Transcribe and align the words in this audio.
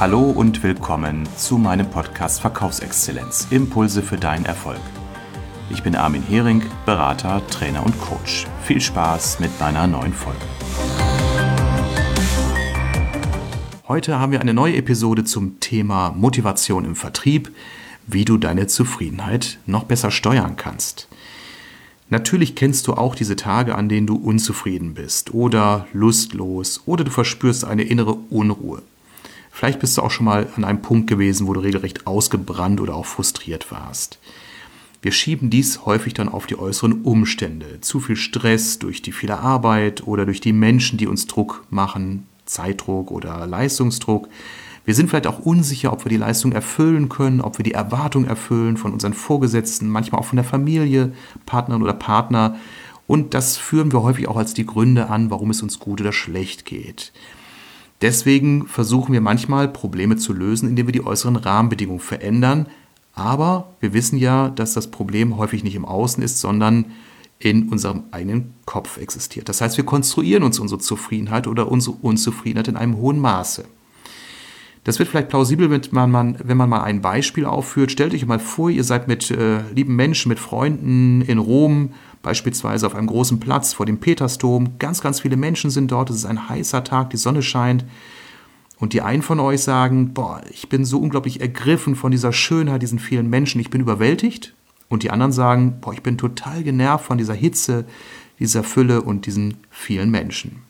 Hallo 0.00 0.22
und 0.22 0.64
willkommen 0.64 1.24
zu 1.36 1.56
meinem 1.56 1.88
Podcast 1.88 2.40
Verkaufsexzellenz. 2.40 3.46
Impulse 3.50 4.02
für 4.02 4.16
deinen 4.16 4.44
Erfolg. 4.44 4.80
Ich 5.70 5.84
bin 5.84 5.94
Armin 5.94 6.24
Hering, 6.24 6.62
Berater, 6.84 7.46
Trainer 7.46 7.86
und 7.86 7.98
Coach. 8.00 8.44
Viel 8.64 8.80
Spaß 8.80 9.38
mit 9.38 9.52
meiner 9.60 9.86
neuen 9.86 10.12
Folge. 10.12 10.40
Heute 13.86 14.18
haben 14.18 14.32
wir 14.32 14.40
eine 14.40 14.52
neue 14.52 14.74
Episode 14.74 15.22
zum 15.22 15.60
Thema 15.60 16.10
Motivation 16.10 16.84
im 16.84 16.96
Vertrieb, 16.96 17.54
wie 18.08 18.24
du 18.24 18.36
deine 18.36 18.66
Zufriedenheit 18.66 19.60
noch 19.64 19.84
besser 19.84 20.10
steuern 20.10 20.56
kannst. 20.56 21.06
Natürlich 22.10 22.56
kennst 22.56 22.88
du 22.88 22.94
auch 22.94 23.14
diese 23.14 23.36
Tage, 23.36 23.76
an 23.76 23.88
denen 23.88 24.08
du 24.08 24.16
unzufrieden 24.16 24.94
bist 24.94 25.32
oder 25.32 25.86
lustlos 25.92 26.82
oder 26.84 27.04
du 27.04 27.12
verspürst 27.12 27.64
eine 27.64 27.84
innere 27.84 28.14
Unruhe. 28.14 28.82
Vielleicht 29.54 29.78
bist 29.78 29.96
du 29.96 30.02
auch 30.02 30.10
schon 30.10 30.26
mal 30.26 30.48
an 30.56 30.64
einem 30.64 30.82
Punkt 30.82 31.06
gewesen, 31.06 31.46
wo 31.46 31.52
du 31.52 31.60
regelrecht 31.60 32.08
ausgebrannt 32.08 32.80
oder 32.80 32.96
auch 32.96 33.06
frustriert 33.06 33.70
warst. 33.70 34.18
Wir 35.00 35.12
schieben 35.12 35.48
dies 35.48 35.86
häufig 35.86 36.12
dann 36.12 36.28
auf 36.28 36.46
die 36.46 36.58
äußeren 36.58 37.02
Umstände. 37.02 37.80
Zu 37.80 38.00
viel 38.00 38.16
Stress 38.16 38.80
durch 38.80 39.00
die 39.00 39.12
viele 39.12 39.38
Arbeit 39.38 40.08
oder 40.08 40.26
durch 40.26 40.40
die 40.40 40.52
Menschen, 40.52 40.98
die 40.98 41.06
uns 41.06 41.28
Druck 41.28 41.64
machen, 41.70 42.26
Zeitdruck 42.46 43.12
oder 43.12 43.46
Leistungsdruck. 43.46 44.28
Wir 44.84 44.96
sind 44.96 45.08
vielleicht 45.08 45.28
auch 45.28 45.38
unsicher, 45.38 45.92
ob 45.92 46.04
wir 46.04 46.10
die 46.10 46.16
Leistung 46.16 46.50
erfüllen 46.50 47.08
können, 47.08 47.40
ob 47.40 47.56
wir 47.58 47.64
die 47.64 47.74
Erwartung 47.74 48.24
erfüllen 48.24 48.76
von 48.76 48.92
unseren 48.92 49.14
Vorgesetzten, 49.14 49.88
manchmal 49.88 50.20
auch 50.20 50.26
von 50.26 50.36
der 50.36 50.44
Familie, 50.44 51.12
Partnerin 51.46 51.84
oder 51.84 51.94
Partner. 51.94 52.56
Und 53.06 53.34
das 53.34 53.56
führen 53.56 53.92
wir 53.92 54.02
häufig 54.02 54.26
auch 54.26 54.36
als 54.36 54.52
die 54.52 54.66
Gründe 54.66 55.10
an, 55.10 55.30
warum 55.30 55.50
es 55.50 55.62
uns 55.62 55.78
gut 55.78 56.00
oder 56.00 56.12
schlecht 56.12 56.64
geht. 56.64 57.12
Deswegen 58.04 58.66
versuchen 58.66 59.14
wir 59.14 59.22
manchmal 59.22 59.66
Probleme 59.66 60.16
zu 60.16 60.34
lösen, 60.34 60.68
indem 60.68 60.86
wir 60.86 60.92
die 60.92 61.06
äußeren 61.06 61.36
Rahmenbedingungen 61.36 62.00
verändern, 62.00 62.66
aber 63.14 63.72
wir 63.80 63.94
wissen 63.94 64.18
ja, 64.18 64.50
dass 64.50 64.74
das 64.74 64.90
Problem 64.90 65.38
häufig 65.38 65.64
nicht 65.64 65.74
im 65.74 65.86
Außen 65.86 66.22
ist, 66.22 66.38
sondern 66.38 66.84
in 67.38 67.70
unserem 67.70 68.02
eigenen 68.10 68.52
Kopf 68.66 68.98
existiert. 68.98 69.48
Das 69.48 69.62
heißt, 69.62 69.78
wir 69.78 69.86
konstruieren 69.86 70.42
uns 70.42 70.58
unsere 70.58 70.82
Zufriedenheit 70.82 71.46
oder 71.46 71.72
unsere 71.72 71.96
Unzufriedenheit 71.96 72.68
in 72.68 72.76
einem 72.76 72.98
hohen 72.98 73.18
Maße. 73.18 73.64
Das 74.84 74.98
wird 74.98 75.08
vielleicht 75.08 75.30
plausibel, 75.30 75.70
wenn 75.70 76.10
man, 76.10 76.36
wenn 76.44 76.58
man 76.58 76.68
mal 76.68 76.82
ein 76.82 77.00
Beispiel 77.00 77.46
aufführt. 77.46 77.90
Stellt 77.90 78.12
euch 78.12 78.26
mal 78.26 78.38
vor, 78.38 78.68
ihr 78.68 78.84
seid 78.84 79.08
mit 79.08 79.30
äh, 79.30 79.62
lieben 79.74 79.96
Menschen, 79.96 80.28
mit 80.28 80.38
Freunden 80.38 81.22
in 81.22 81.38
Rom, 81.38 81.94
beispielsweise 82.22 82.86
auf 82.86 82.94
einem 82.94 83.06
großen 83.06 83.40
Platz 83.40 83.72
vor 83.72 83.86
dem 83.86 83.98
Petersdom. 83.98 84.78
Ganz, 84.78 85.00
ganz 85.00 85.20
viele 85.20 85.36
Menschen 85.36 85.70
sind 85.70 85.90
dort. 85.90 86.10
Es 86.10 86.16
ist 86.16 86.26
ein 86.26 86.50
heißer 86.50 86.84
Tag, 86.84 87.10
die 87.10 87.16
Sonne 87.16 87.42
scheint. 87.42 87.86
Und 88.78 88.92
die 88.92 89.00
einen 89.00 89.22
von 89.22 89.40
euch 89.40 89.62
sagen, 89.62 90.12
boah, 90.12 90.42
ich 90.50 90.68
bin 90.68 90.84
so 90.84 90.98
unglaublich 90.98 91.40
ergriffen 91.40 91.96
von 91.96 92.10
dieser 92.10 92.32
Schönheit, 92.32 92.82
diesen 92.82 92.98
vielen 92.98 93.30
Menschen, 93.30 93.60
ich 93.60 93.70
bin 93.70 93.80
überwältigt. 93.80 94.52
Und 94.90 95.02
die 95.02 95.10
anderen 95.10 95.32
sagen, 95.32 95.78
boah, 95.80 95.94
ich 95.94 96.02
bin 96.02 96.18
total 96.18 96.62
genervt 96.62 97.06
von 97.06 97.16
dieser 97.16 97.34
Hitze, 97.34 97.86
dieser 98.38 98.62
Fülle 98.62 99.00
und 99.00 99.24
diesen 99.24 99.56
vielen 99.70 100.10
Menschen. 100.10 100.62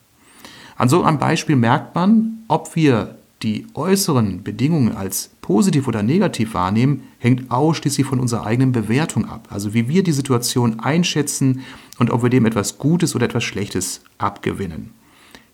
An 0.77 0.87
so 0.87 1.03
einem 1.03 1.19
Beispiel 1.19 1.57
merkt 1.57 1.95
man, 1.95 2.43
ob 2.47 2.75
wir 2.75 3.17
die 3.45 3.67
äußeren 3.75 4.43
Bedingungen 4.43 4.95
als 4.95 5.29
positiv 5.41 5.87
oder 5.87 6.01
negativ 6.01 6.55
wahrnehmen, 6.55 7.03
hängt 7.19 7.51
ausschließlich 7.51 8.07
von 8.07 8.19
unserer 8.19 8.45
eigenen 8.45 8.71
Bewertung 8.71 9.29
ab. 9.29 9.49
Also 9.51 9.75
wie 9.75 9.87
wir 9.87 10.03
die 10.03 10.11
Situation 10.11 10.79
einschätzen 10.79 11.61
und 11.99 12.09
ob 12.09 12.23
wir 12.23 12.31
dem 12.31 12.47
etwas 12.47 12.79
Gutes 12.79 13.15
oder 13.15 13.25
etwas 13.25 13.43
Schlechtes 13.43 14.01
abgewinnen. 14.17 14.93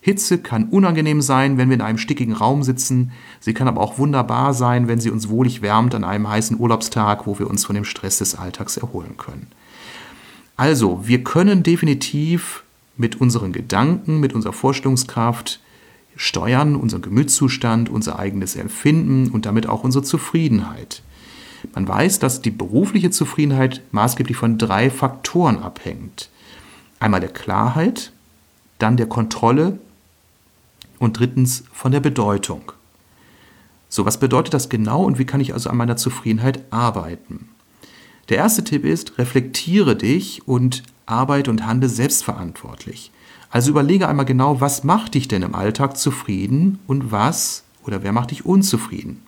Hitze 0.00 0.38
kann 0.38 0.70
unangenehm 0.70 1.20
sein, 1.20 1.58
wenn 1.58 1.68
wir 1.68 1.74
in 1.74 1.82
einem 1.82 1.98
stickigen 1.98 2.32
Raum 2.32 2.62
sitzen. 2.62 3.12
Sie 3.40 3.52
kann 3.52 3.68
aber 3.68 3.82
auch 3.82 3.98
wunderbar 3.98 4.54
sein, 4.54 4.88
wenn 4.88 4.98
sie 4.98 5.10
uns 5.10 5.28
wohlig 5.28 5.60
wärmt 5.60 5.94
an 5.94 6.02
einem 6.02 6.28
heißen 6.28 6.58
Urlaubstag, 6.58 7.26
wo 7.26 7.38
wir 7.38 7.48
uns 7.48 7.66
von 7.66 7.74
dem 7.74 7.84
Stress 7.84 8.18
des 8.18 8.34
Alltags 8.34 8.78
erholen 8.78 9.18
können. 9.18 9.48
Also, 10.56 11.06
wir 11.06 11.22
können 11.22 11.62
definitiv 11.62 12.64
mit 12.96 13.20
unseren 13.20 13.52
Gedanken, 13.52 14.18
mit 14.18 14.34
unserer 14.34 14.54
Vorstellungskraft 14.54 15.60
steuern, 16.16 16.76
unseren 16.76 17.02
Gemütszustand, 17.02 17.88
unser 17.88 18.18
eigenes 18.18 18.56
Empfinden 18.56 19.30
und 19.30 19.46
damit 19.46 19.68
auch 19.68 19.84
unsere 19.84 20.04
Zufriedenheit. 20.04 21.02
Man 21.74 21.86
weiß, 21.86 22.18
dass 22.18 22.42
die 22.42 22.50
berufliche 22.50 23.10
Zufriedenheit 23.10 23.82
maßgeblich 23.92 24.36
von 24.36 24.58
drei 24.58 24.90
Faktoren 24.90 25.58
abhängt. 25.58 26.28
Einmal 27.00 27.20
der 27.20 27.30
Klarheit, 27.30 28.12
dann 28.78 28.96
der 28.96 29.06
Kontrolle 29.06 29.78
und 30.98 31.18
drittens 31.18 31.64
von 31.72 31.92
der 31.92 32.00
Bedeutung. 32.00 32.72
So, 33.88 34.06
was 34.06 34.18
bedeutet 34.18 34.54
das 34.54 34.68
genau 34.68 35.04
und 35.04 35.18
wie 35.18 35.24
kann 35.24 35.40
ich 35.40 35.52
also 35.52 35.68
an 35.68 35.76
meiner 35.76 35.96
Zufriedenheit 35.96 36.64
arbeiten? 36.70 37.48
Der 38.28 38.38
erste 38.38 38.64
Tipp 38.64 38.84
ist, 38.84 39.18
reflektiere 39.18 39.96
dich 39.96 40.46
und 40.48 40.82
arbeite 41.06 41.50
und 41.50 41.66
handle 41.66 41.88
selbstverantwortlich. 41.88 43.10
Also 43.52 43.70
überlege 43.70 44.08
einmal 44.08 44.24
genau, 44.24 44.62
was 44.62 44.82
macht 44.82 45.12
dich 45.12 45.28
denn 45.28 45.42
im 45.42 45.54
Alltag 45.54 45.98
zufrieden 45.98 46.78
und 46.86 47.12
was 47.12 47.64
oder 47.84 48.02
wer 48.02 48.12
macht 48.12 48.30
dich 48.30 48.46
unzufrieden? 48.46 49.20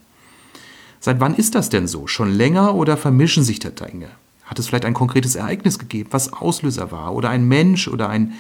Seit 0.99 1.21
wann 1.21 1.35
ist 1.35 1.55
das 1.55 1.69
denn 1.69 1.87
so? 1.87 2.07
Schon 2.07 2.33
länger 2.33 2.75
oder 2.75 2.97
vermischen 2.97 3.45
sich 3.45 3.59
da 3.59 3.69
Dinge? 3.69 4.09
Hat 4.45 4.59
es 4.59 4.67
vielleicht 4.67 4.87
ein 4.87 4.95
konkretes 4.95 5.35
Ereignis 5.35 5.79
gegeben, 5.79 6.09
was 6.11 6.33
Auslöser 6.33 6.91
war? 6.91 7.15
Oder 7.15 7.29
ein 7.29 7.47
Mensch 7.47 7.87
oder 7.87 8.09
ein, 8.09 8.33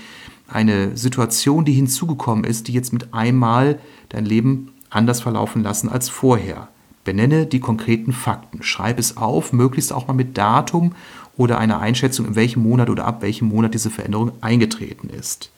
eine 0.48 0.96
Situation, 0.96 1.66
die 1.66 1.74
hinzugekommen 1.74 2.44
ist, 2.44 2.68
die 2.68 2.72
jetzt 2.72 2.94
mit 2.94 3.12
einmal 3.12 3.78
dein 4.08 4.24
Leben 4.24 4.72
anders 4.88 5.20
verlaufen 5.20 5.62
lassen 5.62 5.90
als 5.90 6.08
vorher. 6.08 6.68
Benenne 7.04 7.44
die 7.44 7.60
konkreten 7.60 8.14
Fakten, 8.14 8.62
schreib 8.62 8.98
es 8.98 9.18
auf, 9.18 9.52
möglichst 9.52 9.92
auch 9.92 10.08
mal 10.08 10.14
mit 10.14 10.38
Datum 10.38 10.94
oder 11.36 11.58
einer 11.58 11.80
Einschätzung, 11.80 12.24
in 12.24 12.36
welchem 12.36 12.62
Monat 12.62 12.88
oder 12.88 13.04
ab 13.04 13.20
welchem 13.20 13.48
Monat 13.48 13.74
diese 13.74 13.90
Veränderung 13.90 14.32
eingetreten 14.40 15.10
ist. 15.10 15.50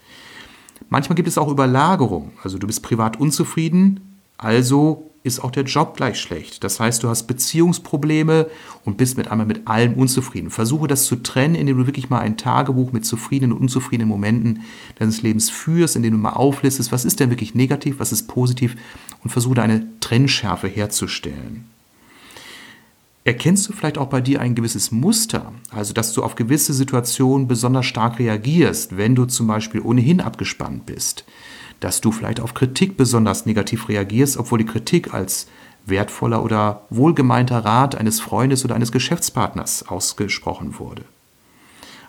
Manchmal 0.89 1.15
gibt 1.15 1.27
es 1.27 1.37
auch 1.37 1.49
Überlagerung, 1.49 2.31
also 2.43 2.57
du 2.57 2.67
bist 2.67 2.81
privat 2.81 3.19
unzufrieden, 3.19 4.19
also 4.37 5.11
ist 5.23 5.43
auch 5.43 5.51
der 5.51 5.63
Job 5.63 5.97
gleich 5.97 6.19
schlecht. 6.19 6.63
Das 6.63 6.79
heißt, 6.79 7.03
du 7.03 7.09
hast 7.09 7.23
Beziehungsprobleme 7.23 8.47
und 8.85 8.97
bist 8.97 9.17
mit 9.17 9.29
einmal 9.29 9.45
mit 9.45 9.67
allem 9.67 9.93
unzufrieden. 9.93 10.49
Versuche 10.49 10.87
das 10.87 11.05
zu 11.05 11.17
trennen, 11.17 11.55
indem 11.55 11.79
du 11.79 11.85
wirklich 11.85 12.09
mal 12.09 12.19
ein 12.19 12.37
Tagebuch 12.37 12.93
mit 12.93 13.05
zufriedenen 13.05 13.51
und 13.51 13.61
unzufriedenen 13.61 14.07
Momenten 14.07 14.61
deines 14.97 15.21
Lebens 15.21 15.49
führst, 15.49 15.95
indem 15.95 16.13
du 16.13 16.19
mal 16.19 16.31
auflistest, 16.31 16.91
was 16.91 17.05
ist 17.05 17.19
denn 17.19 17.29
wirklich 17.29 17.53
negativ, 17.53 17.99
was 17.99 18.11
ist 18.11 18.27
positiv 18.27 18.75
und 19.23 19.29
versuche 19.29 19.55
da 19.55 19.63
eine 19.63 19.85
Trennschärfe 19.99 20.67
herzustellen. 20.67 21.65
Erkennst 23.27 23.67
du 23.67 23.73
vielleicht 23.73 23.97
auch 23.97 24.07
bei 24.07 24.21
dir 24.21 24.39
ein 24.39 24.55
gewisses 24.55 24.91
Muster, 24.91 25.51
also 25.69 25.93
dass 25.93 26.13
du 26.13 26.23
auf 26.23 26.35
gewisse 26.35 26.73
Situationen 26.73 27.47
besonders 27.47 27.85
stark 27.85 28.19
reagierst, 28.19 28.95
wenn 28.95 29.15
du 29.15 29.25
zum 29.25 29.47
Beispiel 29.47 29.81
ohnehin 29.81 30.21
abgespannt 30.21 30.85
bist? 30.85 31.25
dass 31.79 32.01
du 32.01 32.11
vielleicht 32.11 32.39
auf 32.39 32.53
Kritik 32.53 32.97
besonders 32.97 33.45
negativ 33.45 33.89
reagierst, 33.89 34.37
obwohl 34.37 34.59
die 34.59 34.65
Kritik 34.65 35.13
als 35.13 35.47
wertvoller 35.85 36.43
oder 36.43 36.81
wohlgemeinter 36.89 37.59
Rat 37.59 37.95
eines 37.95 38.19
Freundes 38.19 38.65
oder 38.65 38.75
eines 38.75 38.91
Geschäftspartners 38.91 39.87
ausgesprochen 39.87 40.79
wurde. 40.79 41.03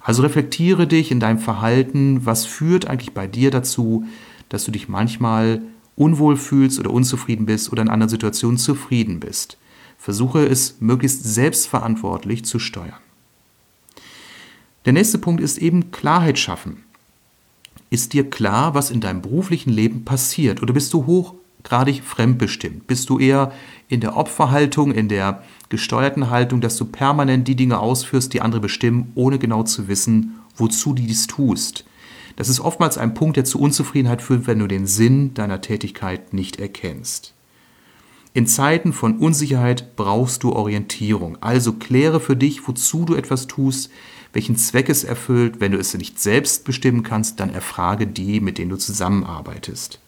Also 0.03 0.23
reflektiere 0.23 0.87
dich 0.87 1.11
in 1.11 1.21
deinem 1.21 1.39
Verhalten, 1.39 2.25
was 2.25 2.47
führt 2.47 2.89
eigentlich 2.89 3.13
bei 3.13 3.27
dir 3.27 3.51
dazu, 3.51 4.07
dass 4.49 4.65
du 4.65 4.71
dich 4.71 4.89
manchmal 4.89 5.61
unwohl 5.97 6.37
fühlst 6.37 6.81
oder 6.81 6.91
unzufrieden 6.91 7.47
bist 7.47 7.71
oder 7.71 7.83
in 7.83 7.91
anderen 7.91 8.09
Situationen 8.09 8.57
zufrieden 8.57 9.21
bist. 9.21 9.58
Versuche 9.99 10.47
es 10.47 10.81
möglichst 10.81 11.25
selbstverantwortlich 11.25 12.45
zu 12.45 12.59
steuern. 12.59 13.01
Der 14.85 14.93
nächste 14.93 15.19
Punkt 15.19 15.43
ist 15.43 15.59
eben 15.59 15.91
Klarheit 15.91 16.39
schaffen. 16.39 16.85
Ist 17.91 18.13
dir 18.13 18.31
klar, 18.31 18.75
was 18.75 18.91
in 18.91 19.01
deinem 19.01 19.21
beruflichen 19.21 19.71
Leben 19.71 20.05
passiert? 20.05 20.63
Oder 20.63 20.73
bist 20.73 20.95
du 20.95 21.07
hochgradig 21.07 22.03
fremdbestimmt? 22.03 22.87
Bist 22.87 23.11
du 23.11 23.19
eher 23.19 23.53
in 23.89 24.01
der 24.01 24.17
Opferhaltung, 24.17 24.93
in 24.93 25.09
der 25.09 25.43
gesteuerten 25.69 26.31
Haltung, 26.31 26.61
dass 26.61 26.77
du 26.77 26.85
permanent 26.85 27.49
die 27.49 27.57
Dinge 27.57 27.79
ausführst, 27.79 28.33
die 28.33 28.41
andere 28.41 28.61
bestimmen, 28.61 29.13
ohne 29.15 29.39
genau 29.39 29.63
zu 29.63 29.89
wissen, 29.89 30.37
wozu 30.57 30.95
du 30.95 31.03
dies 31.03 31.27
tust? 31.27 31.85
Das 32.37 32.49
ist 32.49 32.61
oftmals 32.61 32.99
ein 32.99 33.15
Punkt, 33.15 33.37
der 33.37 33.45
zu 33.45 33.59
Unzufriedenheit 33.59 34.23
führt, 34.23 34.47
wenn 34.47 34.61
du 34.61 34.69
den 34.69 34.87
Sinn 34.87 35.35
deiner 35.35 35.61
Tätigkeit 35.61 36.33
nicht 36.33 36.61
erkennst. 36.61 37.35
In 38.39 38.47
Zeiten 38.47 38.93
von 38.93 39.19
Unsicherheit 39.19 39.97
brauchst 39.97 40.45
du 40.45 40.53
Orientierung. 40.53 41.39
Also 41.41 41.73
kläre 41.73 42.21
für 42.21 42.37
dich, 42.37 42.69
wozu 42.69 43.05
du 43.05 43.17
etwas 43.17 43.49
tust, 43.49 43.91
welchen 44.33 44.55
Zweck 44.55 44.89
es 44.89 45.03
erfüllt. 45.03 45.59
Wenn 45.59 45.73
du 45.73 45.79
es 45.79 45.93
nicht 45.95 46.21
selbst 46.21 46.65
bestimmen 46.65 47.03
kannst, 47.03 47.41
dann 47.41 47.53
erfrage 47.53 48.07
die, 48.07 48.39
mit 48.39 48.59
denen 48.59 48.71
du 48.71 48.77
zusammenarbeitest. 48.77 49.99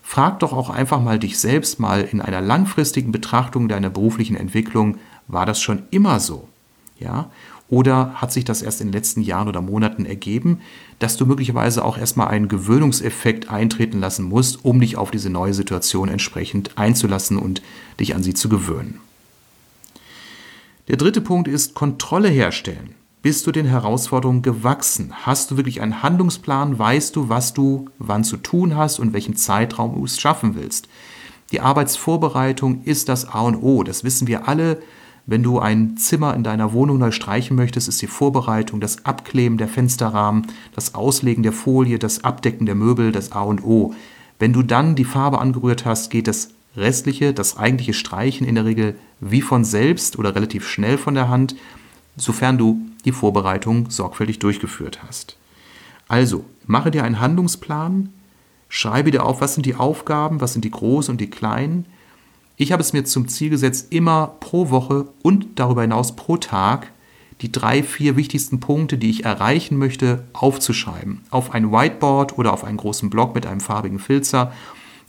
Frag 0.00 0.38
doch 0.38 0.54
auch 0.54 0.70
einfach 0.70 1.02
mal 1.02 1.18
dich 1.18 1.38
selbst 1.38 1.78
mal 1.78 2.00
in 2.00 2.22
einer 2.22 2.40
langfristigen 2.40 3.12
Betrachtung 3.12 3.68
deiner 3.68 3.90
beruflichen 3.90 4.36
Entwicklung, 4.36 4.96
war 5.28 5.44
das 5.44 5.60
schon 5.60 5.82
immer 5.90 6.20
so? 6.20 6.48
Ja? 6.98 7.30
Oder 7.70 8.14
hat 8.14 8.32
sich 8.32 8.44
das 8.44 8.62
erst 8.62 8.80
in 8.80 8.88
den 8.88 8.92
letzten 8.92 9.22
Jahren 9.22 9.48
oder 9.48 9.62
Monaten 9.62 10.04
ergeben, 10.04 10.60
dass 10.98 11.16
du 11.16 11.26
möglicherweise 11.26 11.84
auch 11.84 11.96
erstmal 11.96 12.28
einen 12.28 12.48
Gewöhnungseffekt 12.48 13.50
eintreten 13.50 14.00
lassen 14.00 14.24
musst, 14.24 14.64
um 14.64 14.80
dich 14.80 14.96
auf 14.96 15.10
diese 15.10 15.30
neue 15.30 15.54
Situation 15.54 16.08
entsprechend 16.08 16.76
einzulassen 16.76 17.38
und 17.38 17.62
dich 17.98 18.14
an 18.14 18.22
sie 18.22 18.34
zu 18.34 18.48
gewöhnen? 18.48 19.00
Der 20.88 20.98
dritte 20.98 21.22
Punkt 21.22 21.48
ist 21.48 21.74
Kontrolle 21.74 22.28
herstellen. 22.28 22.94
Bist 23.22 23.46
du 23.46 23.52
den 23.52 23.64
Herausforderungen 23.64 24.42
gewachsen? 24.42 25.14
Hast 25.22 25.50
du 25.50 25.56
wirklich 25.56 25.80
einen 25.80 26.02
Handlungsplan? 26.02 26.78
Weißt 26.78 27.16
du, 27.16 27.30
was 27.30 27.54
du 27.54 27.86
wann 27.98 28.22
zu 28.22 28.36
tun 28.36 28.76
hast 28.76 28.98
und 28.98 29.14
welchen 29.14 29.34
Zeitraum 29.34 29.94
du 29.94 30.04
es 30.04 30.20
schaffen 30.20 30.54
willst? 30.54 30.88
Die 31.50 31.62
Arbeitsvorbereitung 31.62 32.82
ist 32.84 33.08
das 33.08 33.26
A 33.26 33.40
und 33.40 33.56
O. 33.56 33.82
Das 33.82 34.04
wissen 34.04 34.26
wir 34.26 34.46
alle. 34.46 34.82
Wenn 35.26 35.42
du 35.42 35.58
ein 35.58 35.96
Zimmer 35.96 36.34
in 36.34 36.44
deiner 36.44 36.74
Wohnung 36.74 36.98
neu 36.98 37.10
streichen 37.10 37.56
möchtest, 37.56 37.88
ist 37.88 38.02
die 38.02 38.06
Vorbereitung, 38.06 38.80
das 38.80 39.06
Abkleben 39.06 39.56
der 39.56 39.68
Fensterrahmen, 39.68 40.46
das 40.74 40.94
Auslegen 40.94 41.42
der 41.42 41.52
Folie, 41.52 41.98
das 41.98 42.24
Abdecken 42.24 42.66
der 42.66 42.74
Möbel 42.74 43.10
das 43.10 43.32
A 43.32 43.42
und 43.42 43.64
O. 43.64 43.94
Wenn 44.38 44.52
du 44.52 44.62
dann 44.62 44.96
die 44.96 45.04
Farbe 45.04 45.38
angerührt 45.38 45.86
hast, 45.86 46.10
geht 46.10 46.28
das 46.28 46.50
restliche, 46.76 47.32
das 47.32 47.56
eigentliche 47.56 47.94
Streichen 47.94 48.46
in 48.46 48.54
der 48.54 48.66
Regel 48.66 48.96
wie 49.20 49.40
von 49.40 49.64
selbst 49.64 50.18
oder 50.18 50.34
relativ 50.34 50.68
schnell 50.68 50.98
von 50.98 51.14
der 51.14 51.28
Hand, 51.28 51.56
sofern 52.16 52.58
du 52.58 52.82
die 53.06 53.12
Vorbereitung 53.12 53.90
sorgfältig 53.90 54.40
durchgeführt 54.40 55.00
hast. 55.06 55.36
Also, 56.06 56.44
mache 56.66 56.90
dir 56.90 57.04
einen 57.04 57.20
Handlungsplan, 57.20 58.12
schreibe 58.68 59.10
dir 59.10 59.24
auf, 59.24 59.40
was 59.40 59.54
sind 59.54 59.64
die 59.64 59.76
Aufgaben, 59.76 60.42
was 60.42 60.52
sind 60.52 60.64
die 60.64 60.70
großen 60.70 61.12
und 61.12 61.20
die 61.20 61.30
kleinen. 61.30 61.86
Ich 62.56 62.72
habe 62.72 62.82
es 62.82 62.92
mir 62.92 63.04
zum 63.04 63.28
Ziel 63.28 63.50
gesetzt, 63.50 63.92
immer 63.92 64.36
pro 64.40 64.70
Woche 64.70 65.08
und 65.22 65.46
darüber 65.56 65.82
hinaus 65.82 66.16
pro 66.16 66.36
Tag 66.36 66.92
die 67.40 67.50
drei, 67.50 67.82
vier 67.82 68.16
wichtigsten 68.16 68.60
Punkte, 68.60 68.96
die 68.96 69.10
ich 69.10 69.24
erreichen 69.24 69.76
möchte, 69.76 70.24
aufzuschreiben. 70.32 71.22
Auf 71.30 71.52
ein 71.52 71.72
Whiteboard 71.72 72.38
oder 72.38 72.52
auf 72.52 72.64
einen 72.64 72.76
großen 72.76 73.10
Block 73.10 73.34
mit 73.34 73.44
einem 73.44 73.60
farbigen 73.60 73.98
Filzer, 73.98 74.52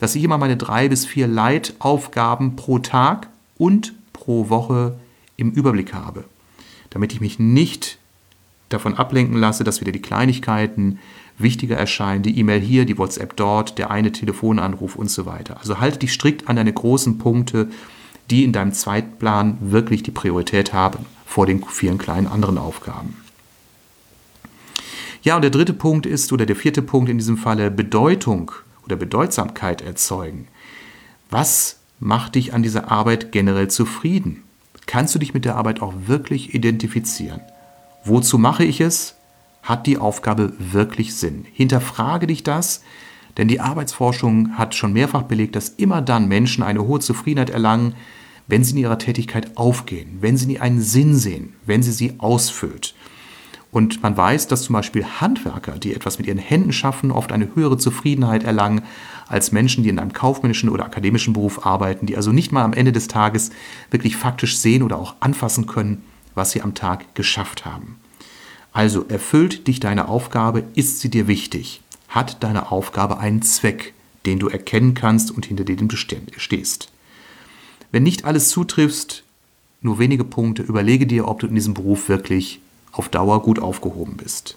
dass 0.00 0.16
ich 0.16 0.24
immer 0.24 0.36
meine 0.36 0.56
drei 0.56 0.88
bis 0.88 1.06
vier 1.06 1.28
Leitaufgaben 1.28 2.56
pro 2.56 2.80
Tag 2.80 3.28
und 3.56 3.94
pro 4.12 4.48
Woche 4.48 4.98
im 5.36 5.52
Überblick 5.52 5.94
habe 5.94 6.24
damit 6.96 7.12
ich 7.12 7.20
mich 7.20 7.38
nicht 7.38 7.98
davon 8.68 8.94
ablenken 8.94 9.36
lasse, 9.36 9.64
dass 9.64 9.80
wieder 9.80 9.92
die 9.92 10.02
Kleinigkeiten 10.02 10.98
wichtiger 11.38 11.76
erscheinen, 11.76 12.22
die 12.22 12.38
E-Mail 12.38 12.60
hier, 12.60 12.84
die 12.84 12.98
WhatsApp 12.98 13.36
dort, 13.36 13.78
der 13.78 13.90
eine 13.90 14.12
Telefonanruf 14.12 14.96
und 14.96 15.10
so 15.10 15.26
weiter. 15.26 15.58
Also 15.58 15.80
halte 15.80 15.98
dich 15.98 16.12
strikt 16.12 16.48
an 16.48 16.56
deine 16.56 16.72
großen 16.72 17.18
Punkte, 17.18 17.68
die 18.30 18.44
in 18.44 18.52
deinem 18.52 18.72
Zeitplan 18.72 19.58
wirklich 19.60 20.02
die 20.02 20.10
Priorität 20.10 20.72
haben 20.72 21.06
vor 21.26 21.46
den 21.46 21.62
vielen 21.64 21.98
kleinen 21.98 22.26
anderen 22.26 22.58
Aufgaben. 22.58 23.16
Ja, 25.22 25.36
und 25.36 25.42
der 25.42 25.50
dritte 25.50 25.72
Punkt 25.72 26.06
ist, 26.06 26.32
oder 26.32 26.46
der 26.46 26.56
vierte 26.56 26.82
Punkt 26.82 27.10
in 27.10 27.18
diesem 27.18 27.36
Falle, 27.36 27.70
Bedeutung 27.70 28.52
oder 28.84 28.96
Bedeutsamkeit 28.96 29.82
erzeugen. 29.82 30.48
Was 31.30 31.80
macht 31.98 32.36
dich 32.36 32.54
an 32.54 32.62
dieser 32.62 32.90
Arbeit 32.90 33.32
generell 33.32 33.68
zufrieden? 33.68 34.44
kannst 34.86 35.14
du 35.14 35.18
dich 35.18 35.34
mit 35.34 35.44
der 35.44 35.56
Arbeit 35.56 35.82
auch 35.82 35.92
wirklich 36.06 36.54
identifizieren. 36.54 37.40
Wozu 38.08 38.38
mache 38.38 38.62
ich 38.62 38.80
es? 38.80 39.16
Hat 39.64 39.88
die 39.88 39.98
Aufgabe 39.98 40.52
wirklich 40.60 41.16
Sinn? 41.16 41.44
Hinterfrage 41.52 42.28
dich 42.28 42.44
das, 42.44 42.84
denn 43.36 43.48
die 43.48 43.58
Arbeitsforschung 43.58 44.56
hat 44.56 44.76
schon 44.76 44.92
mehrfach 44.92 45.24
belegt, 45.24 45.56
dass 45.56 45.70
immer 45.70 46.02
dann 46.02 46.28
Menschen 46.28 46.62
eine 46.62 46.86
hohe 46.86 47.00
Zufriedenheit 47.00 47.50
erlangen, 47.50 47.96
wenn 48.46 48.62
sie 48.62 48.74
in 48.74 48.78
ihrer 48.78 48.98
Tätigkeit 48.98 49.56
aufgehen, 49.56 50.18
wenn 50.20 50.36
sie 50.36 50.60
einen 50.60 50.80
Sinn 50.80 51.16
sehen, 51.16 51.54
wenn 51.66 51.82
sie 51.82 51.90
sie 51.90 52.14
ausfüllt. 52.18 52.94
Und 53.72 54.04
man 54.04 54.16
weiß, 54.16 54.46
dass 54.46 54.62
zum 54.62 54.74
Beispiel 54.74 55.04
Handwerker, 55.04 55.72
die 55.72 55.92
etwas 55.92 56.18
mit 56.18 56.28
ihren 56.28 56.38
Händen 56.38 56.72
schaffen, 56.72 57.10
oft 57.10 57.32
eine 57.32 57.56
höhere 57.56 57.76
Zufriedenheit 57.76 58.44
erlangen 58.44 58.82
als 59.26 59.50
Menschen, 59.50 59.82
die 59.82 59.90
in 59.90 59.98
einem 59.98 60.12
kaufmännischen 60.12 60.68
oder 60.68 60.84
akademischen 60.84 61.32
Beruf 61.32 61.66
arbeiten, 61.66 62.06
die 62.06 62.16
also 62.16 62.30
nicht 62.30 62.52
mal 62.52 62.62
am 62.62 62.72
Ende 62.72 62.92
des 62.92 63.08
Tages 63.08 63.50
wirklich 63.90 64.16
faktisch 64.16 64.58
sehen 64.58 64.84
oder 64.84 64.96
auch 64.96 65.16
anfassen 65.18 65.66
können, 65.66 66.04
was 66.36 66.52
sie 66.52 66.62
am 66.62 66.74
Tag 66.74 67.16
geschafft 67.16 67.64
haben. 67.64 67.98
Also 68.72 69.06
erfüllt 69.08 69.66
dich 69.66 69.80
deine 69.80 70.06
Aufgabe, 70.06 70.64
ist 70.74 71.00
sie 71.00 71.10
dir 71.10 71.26
wichtig? 71.26 71.80
Hat 72.08 72.44
deine 72.44 72.70
Aufgabe 72.70 73.18
einen 73.18 73.42
Zweck, 73.42 73.94
den 74.26 74.38
du 74.38 74.48
erkennen 74.48 74.94
kannst 74.94 75.30
und 75.30 75.46
hinter 75.46 75.64
dem 75.64 75.88
du 75.88 75.96
stehst? 75.96 76.92
Wenn 77.90 78.02
nicht 78.02 78.24
alles 78.24 78.50
zutriffst, 78.50 79.24
nur 79.80 79.98
wenige 79.98 80.24
Punkte, 80.24 80.62
überlege 80.62 81.06
dir, 81.06 81.26
ob 81.26 81.40
du 81.40 81.46
in 81.46 81.54
diesem 81.54 81.74
Beruf 81.74 82.08
wirklich 82.08 82.60
auf 82.92 83.08
Dauer 83.08 83.42
gut 83.42 83.58
aufgehoben 83.58 84.16
bist. 84.16 84.56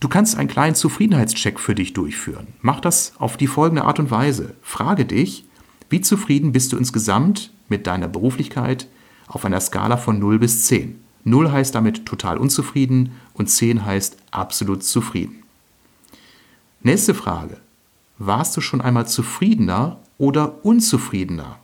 Du 0.00 0.08
kannst 0.08 0.36
einen 0.36 0.48
kleinen 0.48 0.74
Zufriedenheitscheck 0.74 1.60
für 1.60 1.74
dich 1.74 1.92
durchführen. 1.92 2.48
Mach 2.60 2.80
das 2.80 3.12
auf 3.18 3.36
die 3.36 3.46
folgende 3.46 3.84
Art 3.84 3.98
und 3.98 4.10
Weise. 4.10 4.54
Frage 4.62 5.04
dich, 5.04 5.44
wie 5.90 6.00
zufrieden 6.00 6.52
bist 6.52 6.72
du 6.72 6.76
insgesamt 6.76 7.52
mit 7.68 7.86
deiner 7.86 8.08
Beruflichkeit 8.08 8.88
auf 9.26 9.44
einer 9.44 9.60
Skala 9.60 9.96
von 9.96 10.18
0 10.18 10.38
bis 10.38 10.66
10? 10.66 11.00
0 11.24 11.50
heißt 11.50 11.74
damit 11.74 12.06
total 12.06 12.38
unzufrieden 12.38 13.12
und 13.32 13.48
10 13.48 13.84
heißt 13.84 14.16
absolut 14.30 14.84
zufrieden. 14.84 15.42
Nächste 16.82 17.14
Frage. 17.14 17.58
Warst 18.18 18.56
du 18.56 18.60
schon 18.60 18.80
einmal 18.80 19.08
zufriedener 19.08 19.98
oder 20.18 20.64
unzufriedener? 20.64 21.58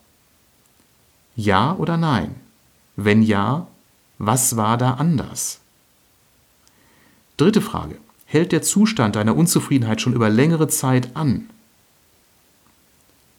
Ja 1.36 1.74
oder 1.76 1.96
nein? 1.96 2.34
Wenn 2.96 3.22
ja, 3.22 3.66
was 4.18 4.56
war 4.56 4.76
da 4.76 4.94
anders? 4.94 5.60
Dritte 7.36 7.60
Frage. 7.60 7.96
Hält 8.26 8.52
der 8.52 8.62
Zustand 8.62 9.16
deiner 9.16 9.36
Unzufriedenheit 9.36 10.00
schon 10.00 10.12
über 10.12 10.28
längere 10.28 10.68
Zeit 10.68 11.16
an? 11.16 11.48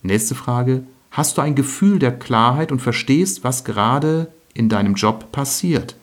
Nächste 0.01 0.35
Frage. 0.35 0.83
Hast 1.12 1.38
du 1.38 1.42
ein 1.42 1.56
Gefühl 1.56 2.00
der 2.00 2.18
Klarheit 2.18 2.72
und 2.72 2.81
verstehst, 2.81 3.44
was 3.44 3.63
gerade 3.63 4.31
in 4.54 4.69
deinem 4.69 4.96
Job 4.96 5.31
passiert, 5.31 5.96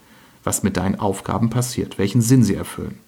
was 0.44 0.62
mit 0.62 0.76
deinen 0.76 1.00
Aufgaben 1.00 1.50
passiert, 1.50 1.98
welchen 1.98 2.20
Sinn 2.20 2.44
sie 2.44 2.54
erfüllen? 2.54 2.98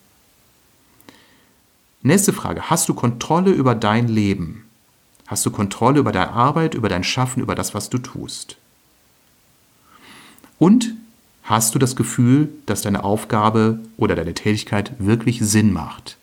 Nächste 2.03 2.33
Frage. 2.33 2.71
Hast 2.71 2.89
du 2.89 2.95
Kontrolle 2.95 3.51
über 3.51 3.75
dein 3.75 4.09
Leben? 4.09 4.65
Hast 5.27 5.45
du 5.45 5.51
Kontrolle 5.51 6.01
über 6.01 6.13
deine 6.13 6.33
Arbeit, 6.33 6.75
über 6.75 6.89
dein 6.89 7.05
Schaffen, 7.05 7.43
über 7.43 7.55
das, 7.55 7.75
was 7.75 7.91
du 7.91 7.99
tust? 7.99 8.57
Und 10.59 10.95
Hast 11.51 11.75
du 11.75 11.81
das 11.81 11.97
Gefühl, 11.97 12.49
dass 12.67 12.83
deine 12.83 13.03
Aufgabe 13.03 13.81
oder 13.97 14.15
deine 14.15 14.35
Tätigkeit 14.35 14.93
wirklich 15.01 15.41
Sinn 15.41 15.73
macht? 15.73 16.17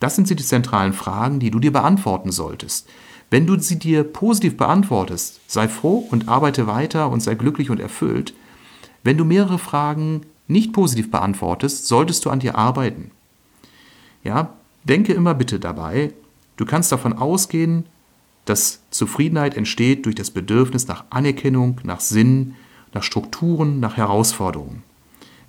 Das 0.00 0.16
sind 0.16 0.28
die 0.28 0.36
zentralen 0.36 0.92
Fragen, 0.92 1.38
die 1.38 1.52
du 1.52 1.60
dir 1.60 1.72
beantworten 1.72 2.32
solltest. 2.32 2.88
Wenn 3.30 3.46
du 3.46 3.58
sie 3.58 3.78
dir 3.78 4.04
positiv 4.04 4.56
beantwortest, 4.56 5.40
sei 5.46 5.68
froh 5.68 6.06
und 6.10 6.28
arbeite 6.28 6.66
weiter 6.66 7.10
und 7.10 7.20
sei 7.20 7.34
glücklich 7.34 7.70
und 7.70 7.80
erfüllt. 7.80 8.32
Wenn 9.04 9.18
du 9.18 9.24
mehrere 9.24 9.58
Fragen 9.58 10.22
nicht 10.46 10.72
positiv 10.72 11.10
beantwortest, 11.10 11.86
solltest 11.86 12.24
du 12.24 12.30
an 12.30 12.40
dir 12.40 12.56
arbeiten. 12.56 13.10
Ja, 14.24 14.54
denke 14.84 15.12
immer 15.12 15.34
bitte 15.34 15.60
dabei, 15.60 16.12
du 16.56 16.64
kannst 16.64 16.90
davon 16.90 17.12
ausgehen, 17.12 17.84
dass 18.46 18.80
Zufriedenheit 18.90 19.56
entsteht 19.56 20.06
durch 20.06 20.14
das 20.14 20.30
Bedürfnis 20.30 20.88
nach 20.88 21.04
Anerkennung, 21.10 21.80
nach 21.84 22.00
Sinn, 22.00 22.54
nach 22.94 23.02
Strukturen, 23.02 23.78
nach 23.78 23.98
Herausforderungen. 23.98 24.82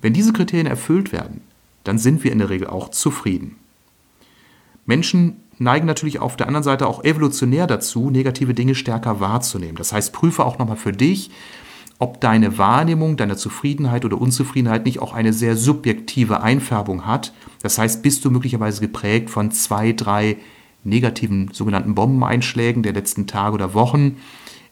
Wenn 0.02 0.12
diese 0.12 0.34
Kriterien 0.34 0.66
erfüllt 0.66 1.12
werden, 1.12 1.40
dann 1.84 1.98
sind 1.98 2.24
wir 2.24 2.32
in 2.32 2.38
der 2.38 2.50
Regel 2.50 2.66
auch 2.66 2.90
zufrieden. 2.90 3.56
Menschen 4.84 5.36
neigen 5.60 5.86
natürlich 5.86 6.18
auf 6.18 6.36
der 6.36 6.46
anderen 6.46 6.64
Seite 6.64 6.86
auch 6.86 7.04
evolutionär 7.04 7.66
dazu, 7.66 8.10
negative 8.10 8.54
Dinge 8.54 8.74
stärker 8.74 9.20
wahrzunehmen. 9.20 9.76
Das 9.76 9.92
heißt, 9.92 10.12
prüfe 10.12 10.44
auch 10.44 10.58
nochmal 10.58 10.78
für 10.78 10.92
dich, 10.92 11.30
ob 11.98 12.18
deine 12.20 12.56
Wahrnehmung 12.56 13.18
deiner 13.18 13.36
Zufriedenheit 13.36 14.06
oder 14.06 14.18
Unzufriedenheit 14.18 14.86
nicht 14.86 15.00
auch 15.00 15.12
eine 15.12 15.34
sehr 15.34 15.56
subjektive 15.56 16.40
Einfärbung 16.40 17.06
hat. 17.06 17.34
Das 17.62 17.78
heißt, 17.78 18.02
bist 18.02 18.24
du 18.24 18.30
möglicherweise 18.30 18.80
geprägt 18.80 19.28
von 19.28 19.50
zwei, 19.50 19.92
drei 19.92 20.38
negativen 20.82 21.50
sogenannten 21.52 21.94
Bombeneinschlägen 21.94 22.82
der 22.82 22.94
letzten 22.94 23.26
Tage 23.26 23.54
oder 23.54 23.74
Wochen, 23.74 24.16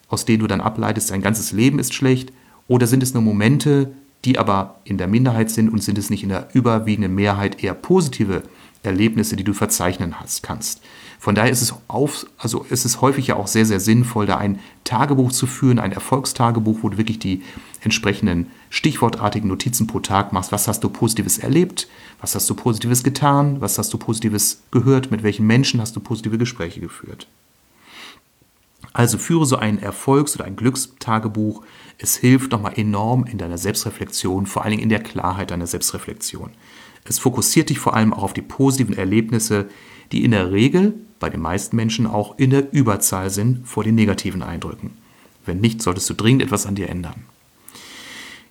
aus 0.07 0.25
denen 0.25 0.39
du 0.39 0.47
dann 0.47 0.59
ableitest, 0.59 1.11
dein 1.11 1.21
ganzes 1.21 1.51
Leben 1.51 1.77
ist 1.77 1.93
schlecht, 1.93 2.33
oder 2.67 2.87
sind 2.87 3.03
es 3.03 3.13
nur 3.13 3.21
Momente, 3.21 3.93
die 4.25 4.37
aber 4.37 4.79
in 4.83 4.97
der 4.97 5.07
Minderheit 5.07 5.49
sind 5.49 5.69
und 5.69 5.83
sind 5.83 5.97
es 5.97 6.09
nicht 6.09 6.23
in 6.23 6.29
der 6.29 6.49
überwiegenden 6.53 7.15
Mehrheit 7.15 7.63
eher 7.63 7.73
positive 7.73 8.43
Erlebnisse, 8.83 9.35
die 9.35 9.43
du 9.43 9.53
verzeichnen 9.53 10.19
hast, 10.19 10.43
kannst? 10.43 10.81
Von 11.21 11.35
daher 11.35 11.51
ist 11.51 11.61
es, 11.61 11.73
auf, 11.89 12.25
also 12.37 12.63
ist 12.69 12.85
es 12.85 13.01
häufig 13.01 13.27
ja 13.27 13.35
auch 13.35 13.47
sehr, 13.47 13.65
sehr 13.65 13.81
sinnvoll, 13.81 14.25
da 14.25 14.37
ein 14.37 14.59
Tagebuch 14.85 15.33
zu 15.33 15.47
führen, 15.47 15.77
ein 15.77 15.91
Erfolgstagebuch, 15.91 16.79
wo 16.81 16.89
du 16.89 16.97
wirklich 16.97 17.19
die 17.19 17.43
entsprechenden 17.81 18.47
stichwortartigen 18.69 19.49
Notizen 19.49 19.85
pro 19.85 19.99
Tag 19.99 20.31
machst. 20.31 20.53
Was 20.53 20.69
hast 20.69 20.81
du 20.81 20.89
Positives 20.89 21.37
erlebt? 21.37 21.89
Was 22.21 22.35
hast 22.35 22.49
du 22.49 22.55
Positives 22.55 23.03
getan? 23.03 23.59
Was 23.59 23.77
hast 23.77 23.93
du 23.93 23.97
Positives 23.97 24.61
gehört? 24.71 25.11
Mit 25.11 25.23
welchen 25.23 25.45
Menschen 25.45 25.81
hast 25.81 25.93
du 25.97 25.99
positive 25.99 26.37
Gespräche 26.37 26.79
geführt? 26.79 27.27
Also 28.93 29.17
führe 29.17 29.45
so 29.45 29.57
ein 29.57 29.81
Erfolgs- 29.81 30.35
oder 30.35 30.45
ein 30.45 30.55
Glückstagebuch. 30.55 31.63
Es 31.97 32.15
hilft 32.15 32.51
nochmal 32.51 32.77
enorm 32.77 33.25
in 33.25 33.37
deiner 33.37 33.57
Selbstreflexion, 33.57 34.45
vor 34.45 34.63
allen 34.63 34.71
Dingen 34.71 34.83
in 34.83 34.89
der 34.89 35.03
Klarheit 35.03 35.51
deiner 35.51 35.67
Selbstreflexion. 35.67 36.51
Es 37.05 37.19
fokussiert 37.19 37.69
dich 37.69 37.79
vor 37.79 37.95
allem 37.95 38.13
auch 38.13 38.23
auf 38.23 38.33
die 38.33 38.41
positiven 38.41 38.97
Erlebnisse, 38.97 39.67
die 40.11 40.23
in 40.23 40.31
der 40.31 40.51
Regel 40.51 40.93
bei 41.19 41.29
den 41.29 41.41
meisten 41.41 41.75
Menschen 41.75 42.07
auch 42.07 42.37
in 42.37 42.49
der 42.49 42.71
Überzahl 42.73 43.29
sind 43.29 43.67
vor 43.67 43.83
den 43.83 43.95
negativen 43.95 44.43
Eindrücken. 44.43 44.91
Wenn 45.45 45.59
nicht, 45.59 45.81
solltest 45.81 46.09
du 46.09 46.13
dringend 46.13 46.43
etwas 46.43 46.65
an 46.65 46.75
dir 46.75 46.89
ändern. 46.89 47.25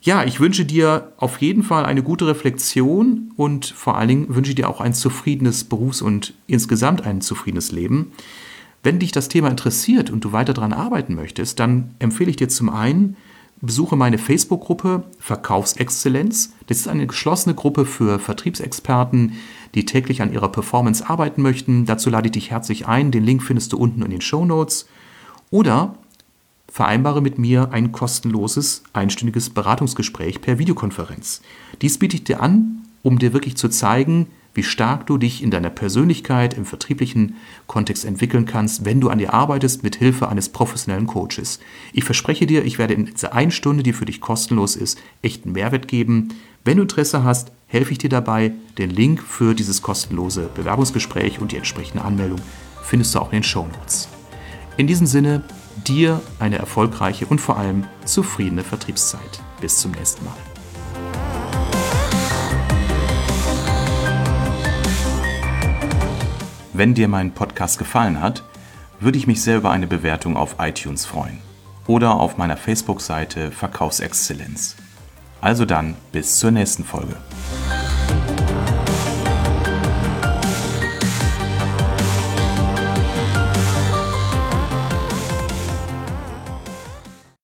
Ja, 0.00 0.24
ich 0.24 0.38
wünsche 0.38 0.64
dir 0.64 1.12
auf 1.16 1.40
jeden 1.40 1.62
Fall 1.62 1.84
eine 1.84 2.02
gute 2.02 2.26
Reflexion 2.26 3.32
und 3.36 3.66
vor 3.66 3.96
allen 3.96 4.08
Dingen 4.08 4.34
wünsche 4.34 4.54
dir 4.54 4.68
auch 4.68 4.80
ein 4.80 4.94
zufriedenes 4.94 5.64
Berufs- 5.64 6.02
und 6.02 6.34
insgesamt 6.46 7.04
ein 7.04 7.20
zufriedenes 7.20 7.72
Leben. 7.72 8.12
Wenn 8.88 9.00
dich 9.00 9.12
das 9.12 9.28
Thema 9.28 9.50
interessiert 9.50 10.08
und 10.08 10.24
du 10.24 10.32
weiter 10.32 10.54
daran 10.54 10.72
arbeiten 10.72 11.14
möchtest, 11.14 11.60
dann 11.60 11.94
empfehle 11.98 12.30
ich 12.30 12.36
dir 12.36 12.48
zum 12.48 12.70
einen, 12.70 13.18
besuche 13.60 13.96
meine 13.96 14.16
Facebook-Gruppe 14.16 15.04
Verkaufsexzellenz. 15.18 16.54
Das 16.68 16.78
ist 16.78 16.88
eine 16.88 17.06
geschlossene 17.06 17.54
Gruppe 17.54 17.84
für 17.84 18.18
Vertriebsexperten, 18.18 19.34
die 19.74 19.84
täglich 19.84 20.22
an 20.22 20.32
ihrer 20.32 20.50
Performance 20.50 21.06
arbeiten 21.06 21.42
möchten. 21.42 21.84
Dazu 21.84 22.08
lade 22.08 22.28
ich 22.28 22.32
dich 22.32 22.50
herzlich 22.50 22.88
ein. 22.88 23.10
Den 23.10 23.24
Link 23.24 23.42
findest 23.42 23.74
du 23.74 23.76
unten 23.76 24.00
in 24.00 24.10
den 24.10 24.22
Show 24.22 24.46
Notes. 24.46 24.88
Oder 25.50 25.92
vereinbare 26.66 27.20
mit 27.20 27.38
mir 27.38 27.72
ein 27.72 27.92
kostenloses 27.92 28.84
einstündiges 28.94 29.50
Beratungsgespräch 29.50 30.40
per 30.40 30.58
Videokonferenz. 30.58 31.42
Dies 31.82 31.98
biete 31.98 32.16
ich 32.16 32.24
dir 32.24 32.40
an, 32.40 32.86
um 33.02 33.18
dir 33.18 33.34
wirklich 33.34 33.58
zu 33.58 33.68
zeigen, 33.68 34.28
wie 34.58 34.64
stark 34.64 35.06
du 35.06 35.18
dich 35.18 35.40
in 35.40 35.52
deiner 35.52 35.70
Persönlichkeit 35.70 36.52
im 36.52 36.66
vertrieblichen 36.66 37.36
Kontext 37.68 38.04
entwickeln 38.04 38.44
kannst, 38.44 38.84
wenn 38.84 39.00
du 39.00 39.08
an 39.08 39.18
dir 39.18 39.32
arbeitest 39.32 39.84
mit 39.84 39.94
Hilfe 39.94 40.28
eines 40.28 40.48
professionellen 40.48 41.06
Coaches. 41.06 41.60
Ich 41.92 42.02
verspreche 42.02 42.44
dir, 42.44 42.64
ich 42.64 42.76
werde 42.76 42.94
in 42.94 43.06
dieser 43.06 43.34
einen 43.34 43.52
Stunde, 43.52 43.84
die 43.84 43.92
für 43.92 44.04
dich 44.04 44.20
kostenlos 44.20 44.74
ist, 44.74 44.98
echten 45.22 45.52
Mehrwert 45.52 45.86
geben. 45.86 46.34
Wenn 46.64 46.78
du 46.78 46.82
Interesse 46.82 47.22
hast, 47.22 47.52
helfe 47.68 47.92
ich 47.92 47.98
dir 47.98 48.10
dabei. 48.10 48.50
Den 48.78 48.90
Link 48.90 49.22
für 49.22 49.54
dieses 49.54 49.80
kostenlose 49.80 50.50
Bewerbungsgespräch 50.52 51.40
und 51.40 51.52
die 51.52 51.56
entsprechende 51.56 52.04
Anmeldung 52.04 52.40
findest 52.82 53.14
du 53.14 53.20
auch 53.20 53.26
in 53.26 53.38
den 53.38 53.44
Show 53.44 53.64
Notes. 53.64 54.08
In 54.76 54.88
diesem 54.88 55.06
Sinne, 55.06 55.44
dir 55.86 56.20
eine 56.40 56.58
erfolgreiche 56.58 57.26
und 57.26 57.40
vor 57.40 57.58
allem 57.58 57.84
zufriedene 58.04 58.64
Vertriebszeit. 58.64 59.40
Bis 59.60 59.78
zum 59.78 59.92
nächsten 59.92 60.24
Mal. 60.24 60.47
Wenn 66.78 66.94
dir 66.94 67.08
mein 67.08 67.32
Podcast 67.32 67.76
gefallen 67.80 68.20
hat, 68.20 68.44
würde 69.00 69.18
ich 69.18 69.26
mich 69.26 69.42
sehr 69.42 69.56
über 69.56 69.72
eine 69.72 69.88
Bewertung 69.88 70.36
auf 70.36 70.54
iTunes 70.60 71.06
freuen 71.06 71.40
oder 71.88 72.14
auf 72.14 72.36
meiner 72.36 72.56
Facebook-Seite 72.56 73.50
Verkaufsexzellenz. 73.50 74.76
Also 75.40 75.64
dann, 75.64 75.96
bis 76.12 76.38
zur 76.38 76.52
nächsten 76.52 76.84
Folge. 76.84 77.16